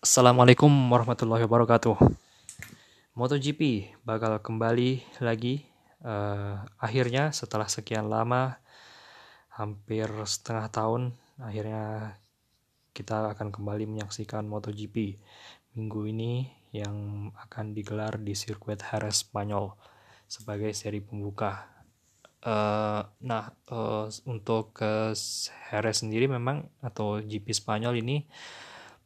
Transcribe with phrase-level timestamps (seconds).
[0.00, 1.92] Assalamualaikum warahmatullahi wabarakatuh.
[3.20, 5.68] MotoGP bakal kembali lagi
[6.00, 8.56] uh, akhirnya setelah sekian lama
[9.52, 12.16] hampir setengah tahun akhirnya
[12.96, 15.20] kita akan kembali menyaksikan MotoGP
[15.76, 19.76] minggu ini yang akan digelar di sirkuit Jerez Spanyol
[20.24, 21.68] sebagai seri pembuka.
[22.40, 25.12] Uh, nah, uh, untuk ke
[25.68, 28.24] Jerez sendiri memang atau GP Spanyol ini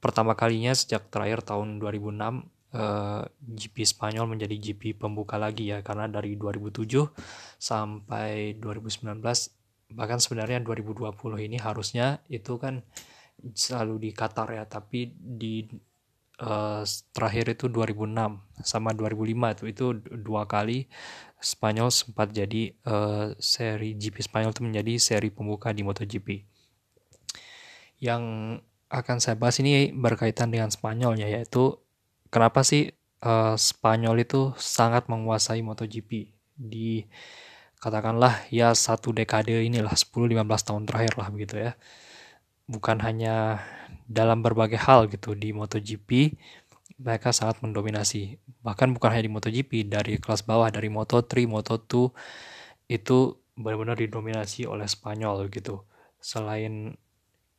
[0.04, 2.20] pertama kalinya sejak terakhir tahun 2006
[2.76, 7.08] uh, GP Spanyol menjadi GP pembuka lagi ya karena dari 2007
[7.56, 9.24] sampai 2019
[9.96, 11.08] bahkan sebenarnya 2020
[11.48, 12.84] ini harusnya itu kan
[13.56, 15.64] selalu di Qatar ya tapi di
[16.44, 16.84] uh,
[17.16, 18.12] terakhir itu 2006
[18.60, 19.86] sama 2005 itu itu
[20.20, 20.84] dua kali
[21.44, 26.28] Spanyol sempat jadi uh, seri GP Spanyol itu menjadi seri pembuka di MotoGP.
[28.00, 28.24] Yang
[28.94, 31.82] akan saya bahas ini berkaitan dengan Spanyolnya yaitu
[32.30, 32.94] kenapa sih
[33.26, 37.02] uh, Spanyol itu sangat menguasai MotoGP di
[37.82, 41.72] katakanlah ya satu dekade inilah 10-15 tahun terakhir lah begitu ya.
[42.64, 43.60] Bukan hanya
[44.08, 46.32] dalam berbagai hal gitu di MotoGP
[47.02, 48.38] mereka sangat mendominasi.
[48.62, 51.92] Bahkan bukan hanya di MotoGP dari kelas bawah dari Moto3 Moto2
[52.88, 53.18] itu
[53.58, 55.82] benar-benar didominasi oleh Spanyol gitu.
[56.22, 56.94] Selain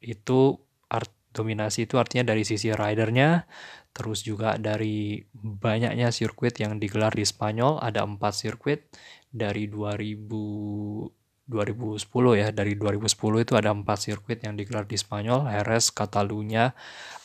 [0.02, 0.65] itu
[1.36, 3.44] dominasi itu artinya dari sisi ridernya,
[3.92, 8.88] terus juga dari banyaknya sirkuit yang digelar di Spanyol, ada empat sirkuit.
[9.36, 11.12] Dari 2000
[11.46, 16.74] 2010 ya dari 2010 itu ada empat sirkuit yang digelar di Spanyol Jerez, Catalunya,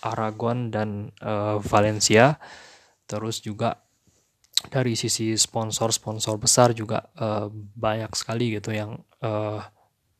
[0.04, 2.36] Aragon dan uh, Valencia.
[3.08, 3.80] Terus juga
[4.68, 9.64] dari sisi sponsor-sponsor besar juga uh, banyak sekali gitu yang uh,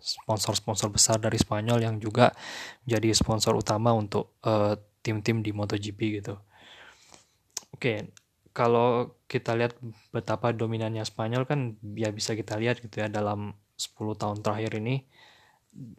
[0.01, 2.33] sponsor-sponsor besar dari Spanyol yang juga
[2.89, 6.37] jadi sponsor utama untuk eh, tim-tim di MotoGP gitu.
[7.77, 8.13] Oke,
[8.53, 9.79] kalau kita lihat
[10.11, 15.07] betapa dominannya Spanyol kan ya bisa kita lihat gitu ya dalam 10 tahun terakhir ini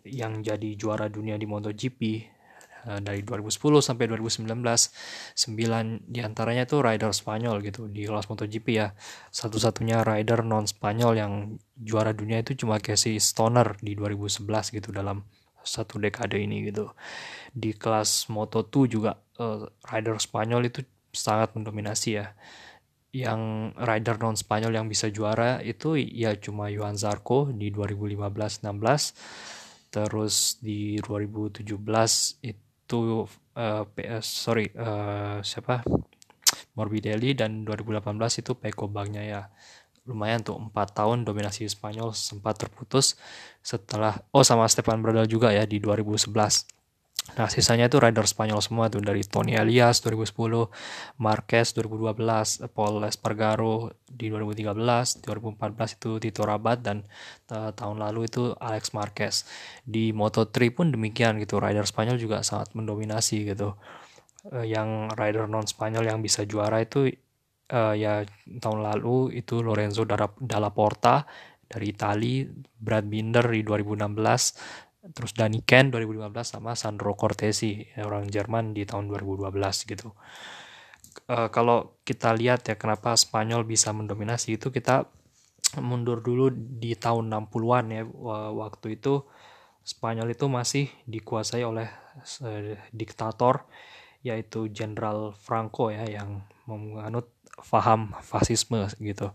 [0.06, 2.02] yang jadi juara dunia di MotoGP
[3.02, 8.94] dari 2010 sampai 2019 9 di antaranya itu rider Spanyol gitu di kelas MotoGP ya.
[9.30, 11.34] Satu-satunya rider non Spanyol yang
[11.78, 15.22] juara dunia itu cuma Casey Stoner di 2011 gitu dalam
[15.62, 16.90] satu dekade ini gitu.
[17.54, 20.82] Di kelas Moto2 juga uh, rider Spanyol itu
[21.14, 22.34] sangat mendominasi ya.
[23.12, 23.42] Yang
[23.76, 30.96] rider non Spanyol yang bisa juara itu ya cuma Johan Zarco di 2015-16 terus di
[31.04, 31.76] 2017
[32.48, 33.24] itu itu
[33.56, 35.88] uh, PS sorry uh, siapa?
[36.76, 39.48] Morbidelli dan 2018 itu Peko ya
[40.04, 43.16] lumayan tuh empat tahun dominasi Spanyol sempat terputus
[43.62, 46.81] setelah oh sama Stefan Bradal juga ya di 2011
[47.22, 50.68] Nah, sisanya itu rider Spanyol semua tuh dari Tony Elias 2010,
[51.22, 57.08] Marquez 2012, Paul Espargaro di 2013, 2014 itu Tito Rabat dan
[57.54, 59.48] uh, tahun lalu itu Alex Marquez.
[59.86, 63.80] Di Moto3 pun demikian gitu, rider Spanyol juga sangat mendominasi gitu.
[64.52, 67.06] Uh, yang rider non Spanyol yang bisa juara itu
[67.72, 68.28] uh, ya
[68.60, 71.24] tahun lalu itu Lorenzo Dalla Porta
[71.72, 72.44] dari Itali,
[72.76, 79.10] Brad Binder di 2016 terus Dani Ken 2015 sama Sandro Cortesi orang Jerman di tahun
[79.10, 79.50] 2012
[79.90, 80.14] gitu.
[81.28, 85.10] Uh, kalau kita lihat ya kenapa Spanyol bisa mendominasi itu kita
[85.82, 88.04] mundur dulu di tahun 60-an ya
[88.54, 89.26] waktu itu
[89.82, 91.90] Spanyol itu masih dikuasai oleh
[92.46, 93.66] uh, diktator
[94.22, 99.34] yaitu Jenderal Franco ya yang menganut faham fasisme gitu.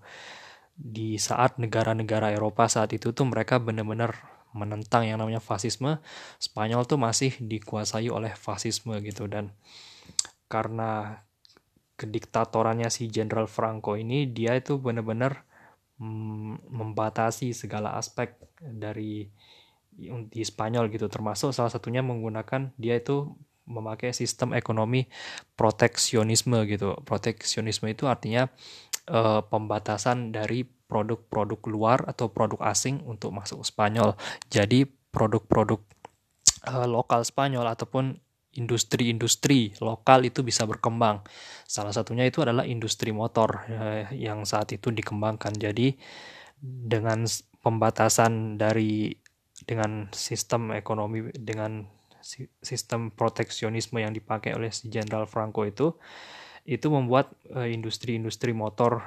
[0.78, 6.00] Di saat negara-negara Eropa saat itu tuh mereka benar-benar menentang yang namanya fasisme,
[6.40, 9.52] Spanyol tuh masih dikuasai oleh fasisme gitu dan
[10.48, 11.22] karena
[12.00, 15.44] kediktatorannya si Jenderal Franco ini dia itu benar-benar
[16.00, 19.28] mm, membatasi segala aspek dari
[20.28, 23.32] di Spanyol gitu termasuk salah satunya menggunakan dia itu
[23.66, 25.10] memakai sistem ekonomi
[25.58, 26.94] proteksionisme gitu.
[27.02, 28.46] Proteksionisme itu artinya
[29.10, 34.14] uh, pembatasan dari produk-produk luar atau produk asing untuk masuk Spanyol.
[34.50, 35.82] Jadi produk-produk
[36.66, 38.18] uh, lokal Spanyol ataupun
[38.56, 41.20] industri-industri lokal itu bisa berkembang.
[41.68, 45.52] Salah satunya itu adalah industri motor uh, yang saat itu dikembangkan.
[45.54, 45.92] Jadi
[46.62, 47.28] dengan
[47.60, 49.12] pembatasan dari
[49.66, 51.84] dengan sistem ekonomi dengan
[52.60, 55.94] sistem proteksionisme yang dipakai oleh si Jenderal Franco itu
[56.66, 58.98] itu membuat eh, industri-industri motor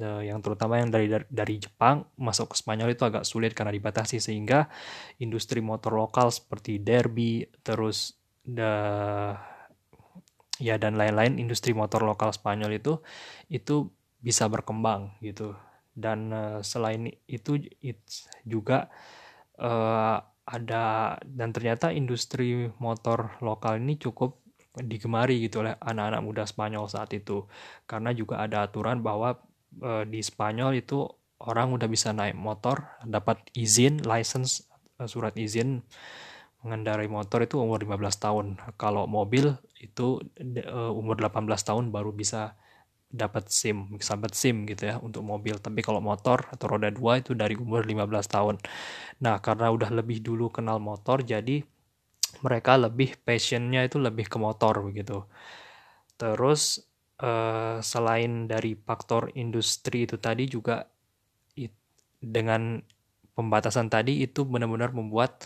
[0.00, 4.16] uh, yang terutama yang dari, dari Jepang masuk ke Spanyol itu agak sulit karena dibatasi
[4.16, 4.72] sehingga
[5.20, 8.16] industri motor lokal seperti Derby terus
[8.48, 8.72] the
[10.56, 13.04] ya dan lain-lain industri motor lokal Spanyol itu
[13.52, 13.92] itu
[14.24, 15.52] bisa berkembang gitu.
[15.92, 18.00] Dan uh, selain itu it,
[18.44, 18.88] juga
[19.60, 24.45] uh, ada dan ternyata industri motor lokal ini cukup
[24.84, 27.48] digemari gitu oleh anak-anak muda Spanyol saat itu
[27.88, 29.40] karena juga ada aturan bahwa
[29.80, 31.08] uh, di Spanyol itu
[31.40, 34.68] orang udah bisa naik motor dapat izin license
[35.04, 35.84] surat izin
[36.64, 38.46] mengendarai motor itu umur 15 tahun
[38.80, 40.20] kalau mobil itu
[40.68, 42.56] uh, umur 18 tahun baru bisa
[43.06, 45.56] dapat SIM, sahabat SIM gitu ya untuk mobil.
[45.62, 48.56] Tapi kalau motor atau roda dua itu dari umur 15 tahun.
[49.22, 51.62] Nah, karena udah lebih dulu kenal motor jadi
[52.44, 55.24] mereka lebih passionnya itu lebih ke motor begitu.
[56.20, 56.80] Terus
[57.20, 60.84] eh, selain dari faktor industri itu tadi juga
[61.56, 61.72] it,
[62.20, 62.80] dengan
[63.36, 65.44] pembatasan tadi itu benar-benar membuat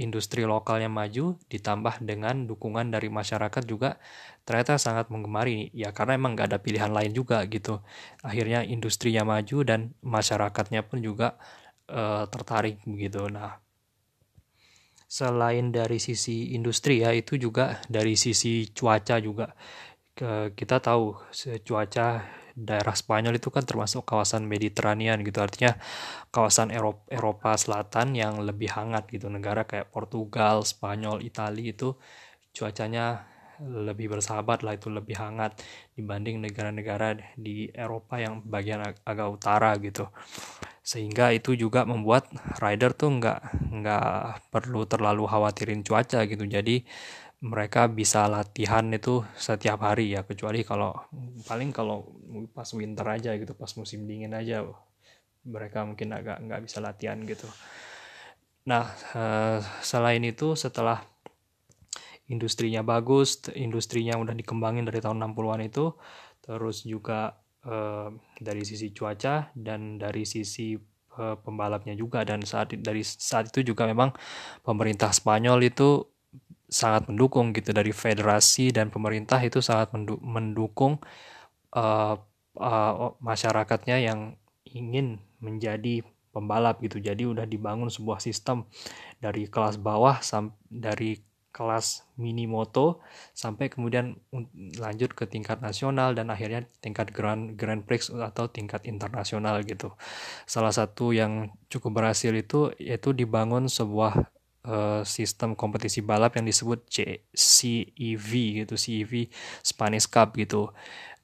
[0.00, 4.00] industri lokalnya maju ditambah dengan dukungan dari masyarakat juga
[4.48, 5.68] ternyata sangat menggemari.
[5.76, 7.84] Ya karena emang nggak ada pilihan lain juga gitu.
[8.24, 11.36] Akhirnya industrinya maju dan masyarakatnya pun juga
[11.92, 13.28] uh, tertarik begitu.
[13.28, 13.60] Nah
[15.10, 19.50] selain dari sisi industri ya itu juga dari sisi cuaca juga.
[20.54, 21.18] Kita tahu
[21.66, 22.06] cuaca
[22.54, 25.42] daerah Spanyol itu kan termasuk kawasan Mediterranean gitu.
[25.42, 25.74] Artinya
[26.30, 29.26] kawasan Eropa, Eropa Selatan yang lebih hangat gitu.
[29.26, 31.98] Negara kayak Portugal, Spanyol, Italia itu
[32.54, 33.26] cuacanya
[33.60, 35.58] lebih bersahabat lah itu lebih hangat
[35.92, 40.08] dibanding negara-negara di Eropa yang bagian ag agak utara gitu
[40.80, 43.40] sehingga itu juga membuat rider tuh nggak
[43.70, 44.10] nggak
[44.48, 46.44] perlu terlalu khawatirin cuaca gitu.
[46.48, 46.82] Jadi
[47.40, 50.24] mereka bisa latihan itu setiap hari ya.
[50.24, 50.96] Kecuali kalau
[51.44, 52.08] paling kalau
[52.52, 54.64] pas winter aja gitu pas musim dingin aja
[55.44, 57.48] mereka mungkin agak nggak bisa latihan gitu.
[58.68, 61.00] Nah uh, selain itu setelah
[62.30, 65.92] industrinya bagus industrinya udah dikembangin dari tahun 60-an itu
[66.40, 68.08] terus juga uh,
[68.38, 70.76] dari sisi cuaca dan dari sisi
[71.18, 74.14] uh, pembalapnya juga dan saat dari saat itu juga memang
[74.64, 76.06] pemerintah Spanyol itu
[76.70, 79.90] sangat mendukung gitu dari federasi dan pemerintah itu sangat
[80.22, 81.02] mendukung
[81.74, 82.14] uh,
[82.54, 84.38] uh, masyarakatnya yang
[84.70, 87.02] ingin menjadi pembalap gitu.
[87.02, 88.70] Jadi udah dibangun sebuah sistem
[89.18, 91.18] dari kelas bawah sampai dari
[91.50, 93.02] kelas mini moto
[93.34, 94.18] sampai kemudian
[94.78, 99.94] lanjut ke tingkat nasional dan akhirnya tingkat Grand Grand Prix atau tingkat internasional gitu.
[100.46, 104.30] Salah satu yang cukup berhasil itu yaitu dibangun sebuah
[104.66, 106.84] uh, sistem kompetisi balap yang disebut
[107.32, 108.30] CEV
[108.64, 109.28] gitu CEV
[109.64, 110.72] Spanish Cup gitu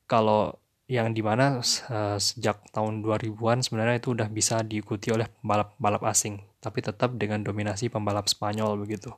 [0.06, 0.56] kalau
[0.86, 6.38] yang di mana uh, sejak tahun 2000-an sebenarnya itu udah bisa diikuti oleh pembalap-pembalap asing
[6.62, 9.10] tapi tetap dengan dominasi pembalap Spanyol begitu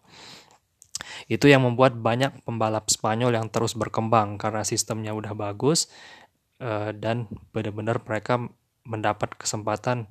[1.26, 5.90] itu yang membuat banyak pembalap Spanyol yang terus berkembang karena sistemnya udah bagus
[6.62, 8.38] uh, dan benar-benar mereka
[8.88, 10.08] mendapat kesempatan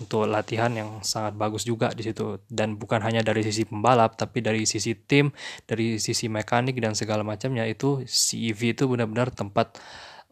[0.00, 2.42] untuk latihan yang sangat bagus juga di situ.
[2.50, 5.30] Dan bukan hanya dari sisi pembalap tapi dari sisi tim
[5.64, 9.78] dari sisi mekanik dan segala macamnya itu CEV itu benar-benar tempat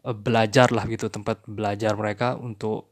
[0.03, 2.91] uh, belajar lah gitu tempat belajar mereka untuk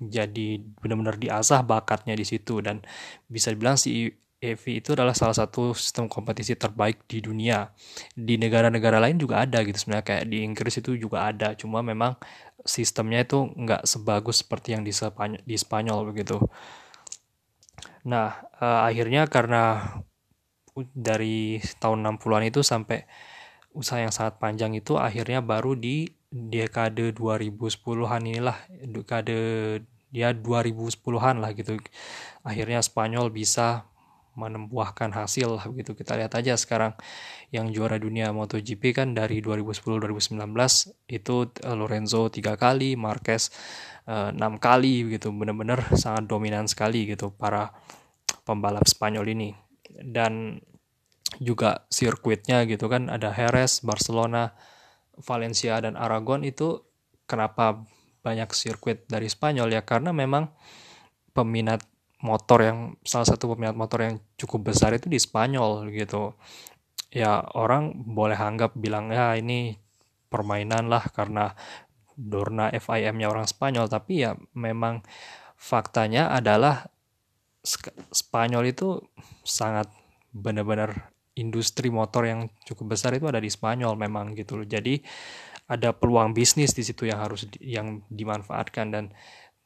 [0.00, 2.60] jadi benar-benar diasah bakatnya di situ.
[2.60, 2.84] Dan
[3.28, 4.12] bisa dibilang si
[4.42, 7.70] EV itu adalah salah satu sistem kompetisi terbaik di dunia.
[8.10, 12.18] Di negara-negara lain juga ada gitu sebenarnya kayak di Inggris itu juga ada, cuma memang
[12.66, 16.42] sistemnya itu nggak sebagus seperti yang di Spanyol, di Spanyol begitu.
[18.02, 19.94] Nah, uh, akhirnya karena
[20.90, 23.06] dari tahun 60-an itu sampai
[23.78, 28.58] usaha yang sangat panjang itu akhirnya baru di dekade 2010-an inilah
[28.90, 29.38] dekade
[30.10, 31.78] ya 2010-an lah gitu.
[32.42, 33.91] Akhirnya Spanyol bisa
[34.34, 35.92] menembuahkan hasil begitu.
[35.92, 36.96] Kita lihat aja sekarang
[37.52, 40.40] yang juara dunia MotoGP kan dari 2010-2019
[41.12, 43.52] itu eh, Lorenzo tiga kali Marquez
[44.08, 47.72] eh, enam kali gitu benar-benar sangat dominan sekali gitu para
[48.48, 49.50] pembalap Spanyol ini.
[49.92, 50.56] Dan
[51.40, 54.52] juga sirkuitnya gitu kan ada Jerez Barcelona
[55.16, 56.84] Valencia dan Aragon itu
[57.28, 57.84] kenapa
[58.22, 59.82] banyak sirkuit dari Spanyol ya?
[59.84, 60.48] Karena memang
[61.32, 61.84] peminat
[62.22, 66.38] motor yang salah satu peminat motor yang cukup besar itu di Spanyol gitu
[67.12, 69.76] ya orang boleh anggap bilang ya ini
[70.32, 71.52] permainan lah karena
[72.16, 75.04] Dorna FIM-nya orang Spanyol tapi ya memang
[75.58, 76.88] faktanya adalah
[78.10, 78.98] Spanyol itu
[79.46, 79.86] sangat
[80.32, 84.66] benar-benar industri motor yang cukup besar itu ada di Spanyol memang gitu loh.
[84.66, 85.00] Jadi
[85.70, 89.04] ada peluang bisnis di situ yang harus yang dimanfaatkan dan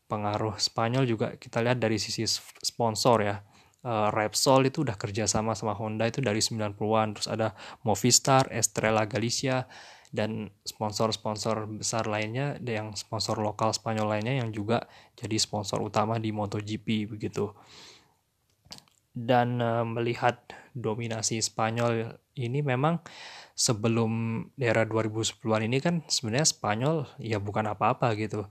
[0.06, 2.22] pengaruh Spanyol juga kita lihat dari sisi
[2.62, 3.36] sponsor ya
[3.82, 9.06] uh, Repsol itu udah kerja sama sama Honda itu dari 90-an terus ada Movistar, Estrella
[9.06, 9.66] Galicia
[10.14, 14.86] dan sponsor-sponsor besar lainnya yang sponsor lokal Spanyol lainnya yang juga
[15.18, 17.50] jadi sponsor utama di MotoGP begitu
[19.16, 20.44] dan uh, melihat
[20.76, 23.00] dominasi Spanyol ini memang
[23.56, 28.44] sebelum era 2010-an ini kan sebenarnya Spanyol ya bukan apa-apa gitu.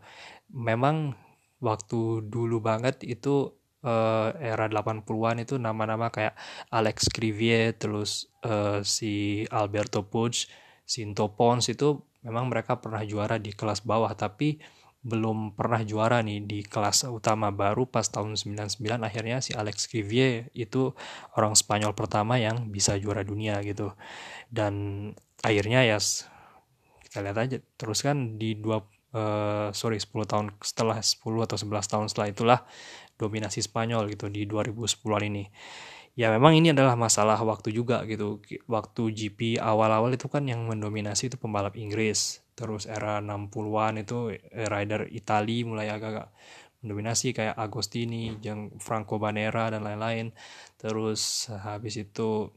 [0.49, 1.13] Memang
[1.59, 6.35] waktu dulu banget itu uh, era 80-an itu nama-nama kayak
[6.73, 10.49] Alex Crivier terus uh, si Alberto Puig,
[10.83, 14.57] Sinto Pons itu memang mereka pernah juara di kelas bawah tapi
[15.05, 20.49] belum pernah juara nih di kelas utama baru pas tahun 99 akhirnya si Alex Crivier
[20.57, 20.97] itu
[21.37, 23.93] orang Spanyol pertama yang bisa juara dunia gitu.
[24.49, 24.73] Dan
[25.45, 26.01] akhirnya ya
[27.05, 27.57] kita lihat aja.
[27.77, 28.81] Terus kan di dua
[29.15, 32.59] uh, sorry 10 tahun setelah 10 atau 11 tahun setelah itulah
[33.15, 35.47] dominasi Spanyol gitu di 2010-an ini.
[36.15, 38.39] Ya memang ini adalah masalah waktu juga gitu.
[38.67, 42.39] Waktu GP awal-awal itu kan yang mendominasi itu pembalap Inggris.
[42.55, 46.31] Terus era 60-an itu eh, rider Itali mulai agak-agak
[46.85, 50.31] mendominasi kayak Agostini, yang Franco Banera dan lain-lain.
[50.79, 52.47] Terus habis itu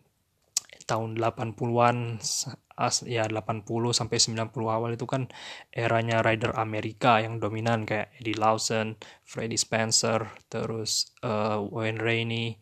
[0.88, 2.16] tahun 80-an
[3.04, 5.28] ya 80 sampai 90 awal itu kan
[5.74, 12.56] eranya rider Amerika yang dominan kayak Eddie Lawson, Freddie Spencer, terus uh, Wayne Rainey,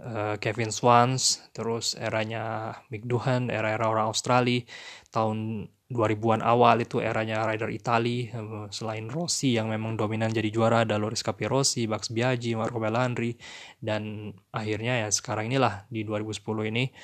[0.00, 4.64] uh, Kevin Swans, terus eranya Mick Doohan, era-era orang Australia.
[5.12, 10.86] Tahun 2000-an awal itu eranya rider Itali eh, selain Rossi yang memang dominan jadi juara
[10.86, 13.34] ada Loris Capirossi, Max Biaggi, Marco Bellandri
[13.82, 16.94] dan akhirnya ya sekarang inilah di 2010 ini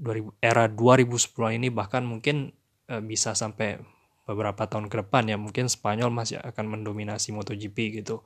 [0.00, 2.56] 2000, era 2010 ini bahkan mungkin
[2.88, 3.76] uh, bisa sampai
[4.24, 8.24] beberapa tahun ke depan ya mungkin Spanyol masih akan mendominasi MotoGP gitu.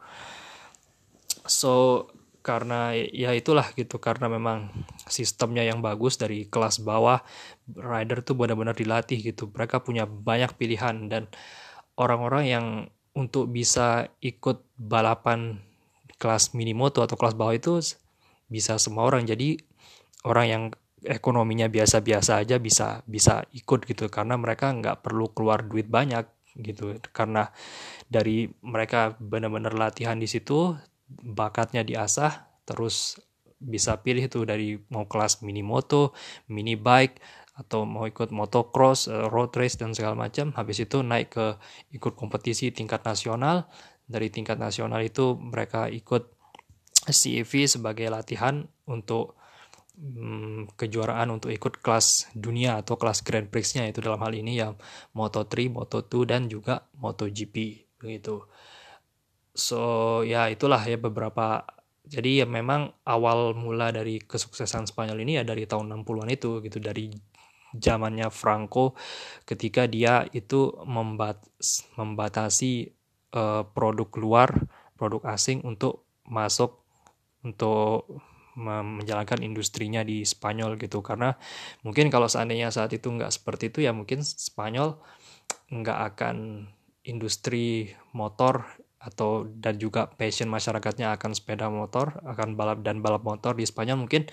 [1.45, 2.07] So
[2.45, 4.69] karena ya itulah gitu karena memang
[5.09, 7.25] sistemnya yang bagus dari kelas bawah
[7.73, 11.25] rider tuh benar-benar dilatih gitu mereka punya banyak pilihan dan
[11.97, 12.67] orang-orang yang
[13.17, 15.65] untuk bisa ikut balapan
[16.21, 17.81] kelas minimoto atau kelas bawah itu
[18.53, 19.57] bisa semua orang jadi
[20.29, 20.65] orang yang
[21.05, 26.25] ekonominya biasa-biasa aja bisa bisa ikut gitu karena mereka nggak perlu keluar duit banyak
[26.61, 27.53] gitu karena
[28.09, 30.73] dari mereka benar-benar latihan di situ
[31.09, 33.21] bakatnya diasah terus
[33.65, 36.13] bisa pilih tuh dari mau kelas mini moto,
[36.53, 37.19] mini bike
[37.55, 40.53] atau mau ikut motocross, eh, road race dan segala macam.
[40.53, 41.47] Habis itu naik ke
[41.97, 43.67] ikut kompetisi tingkat nasional.
[44.05, 46.29] Dari tingkat nasional itu mereka ikut
[47.09, 49.41] CEV sebagai latihan untuk
[49.99, 54.75] hmm, kejuaraan untuk ikut kelas dunia atau kelas Grand Prix-nya itu dalam hal ini yang
[55.15, 58.45] Moto3, Moto2 dan juga MotoGP begitu.
[59.55, 61.63] So ya itulah ya beberapa
[62.05, 66.79] jadi ya memang awal mula dari kesuksesan Spanyol ini ya dari tahun 60-an itu gitu.
[66.83, 67.09] Dari
[67.75, 68.95] zamannya Franco
[69.49, 71.43] ketika dia itu membat
[71.99, 72.95] membatasi
[73.35, 74.51] uh, produk luar
[74.95, 76.81] produk asing untuk masuk
[77.43, 78.09] untuk
[78.55, 81.03] menjalankan industrinya di Spanyol gitu.
[81.03, 81.35] Karena
[81.83, 84.99] mungkin kalau seandainya saat itu nggak seperti itu ya mungkin Spanyol
[85.71, 86.67] nggak akan
[87.05, 88.65] industri motor
[89.05, 94.01] atau dan juga passion masyarakatnya akan sepeda motor, akan balap dan balap motor di Spanyol
[94.09, 94.25] mungkin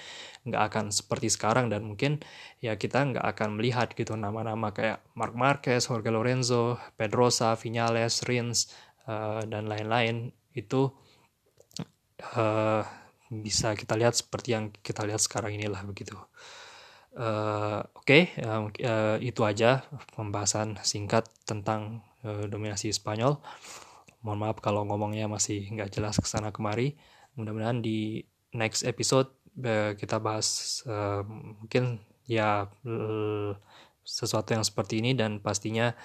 [0.47, 1.67] nggak akan seperti sekarang.
[1.67, 2.23] Dan mungkin
[2.63, 8.71] ya kita nggak akan melihat gitu nama-nama kayak Mark Marquez, Jorge Lorenzo, Pedrosa, Vinales, Rins
[9.11, 10.31] uh, dan lain-lain.
[10.55, 10.95] Itu
[12.39, 13.00] uh,
[13.31, 16.19] bisa kita lihat seperti yang kita lihat sekarang inilah begitu.
[17.11, 23.39] Uh, Oke, okay, uh, uh, itu aja pembahasan singkat tentang uh, dominasi Spanyol
[24.21, 26.93] mohon maaf kalau ngomongnya masih nggak jelas ke sana kemari
[27.33, 28.21] mudah-mudahan di
[28.53, 29.33] next episode
[29.65, 31.97] uh, kita bahas uh, mungkin
[32.29, 32.69] ya
[34.05, 35.97] sesuatu yang seperti ini dan pastinya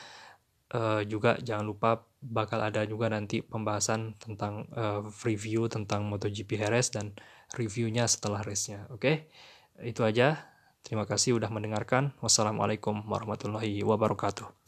[0.74, 6.90] uh, juga jangan lupa bakal ada juga nanti pembahasan tentang uh, review tentang MotoGP Heres
[6.90, 7.14] dan
[7.54, 8.90] reviewnya setelah race-nya.
[8.90, 9.30] Oke,
[9.78, 9.86] okay?
[9.86, 10.50] itu aja.
[10.82, 12.14] Terima kasih sudah mendengarkan.
[12.22, 14.65] Wassalamualaikum warahmatullahi wabarakatuh.